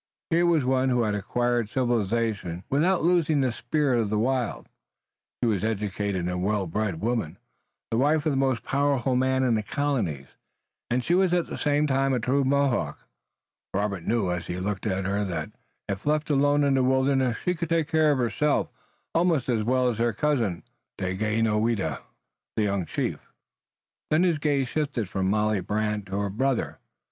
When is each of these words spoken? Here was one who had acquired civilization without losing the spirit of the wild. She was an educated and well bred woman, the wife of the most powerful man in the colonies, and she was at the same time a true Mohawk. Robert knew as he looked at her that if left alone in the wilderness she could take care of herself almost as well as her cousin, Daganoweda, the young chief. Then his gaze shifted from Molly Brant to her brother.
Here 0.31 0.47
was 0.47 0.65
one 0.65 0.89
who 0.89 1.03
had 1.03 1.13
acquired 1.13 1.69
civilization 1.69 2.63
without 2.71 3.03
losing 3.03 3.41
the 3.41 3.51
spirit 3.51 3.99
of 4.01 4.09
the 4.09 4.17
wild. 4.17 4.67
She 5.43 5.47
was 5.47 5.63
an 5.63 5.69
educated 5.69 6.27
and 6.27 6.43
well 6.43 6.65
bred 6.65 6.99
woman, 7.01 7.37
the 7.91 7.97
wife 7.99 8.25
of 8.25 8.31
the 8.31 8.35
most 8.35 8.63
powerful 8.63 9.15
man 9.15 9.43
in 9.43 9.53
the 9.53 9.61
colonies, 9.61 10.25
and 10.89 11.03
she 11.03 11.13
was 11.13 11.35
at 11.35 11.45
the 11.45 11.55
same 11.55 11.85
time 11.85 12.13
a 12.13 12.19
true 12.19 12.43
Mohawk. 12.43 13.07
Robert 13.75 14.01
knew 14.03 14.31
as 14.31 14.47
he 14.47 14.59
looked 14.59 14.87
at 14.87 15.05
her 15.05 15.23
that 15.23 15.51
if 15.87 16.07
left 16.07 16.31
alone 16.31 16.63
in 16.63 16.73
the 16.73 16.83
wilderness 16.83 17.37
she 17.37 17.53
could 17.53 17.69
take 17.69 17.87
care 17.87 18.11
of 18.11 18.17
herself 18.17 18.69
almost 19.13 19.49
as 19.49 19.63
well 19.63 19.87
as 19.87 19.99
her 19.99 20.13
cousin, 20.13 20.63
Daganoweda, 20.97 21.99
the 22.57 22.63
young 22.63 22.87
chief. 22.87 23.19
Then 24.09 24.23
his 24.23 24.39
gaze 24.39 24.67
shifted 24.67 25.07
from 25.07 25.29
Molly 25.29 25.59
Brant 25.61 26.07
to 26.07 26.17
her 26.21 26.31
brother. 26.31 26.79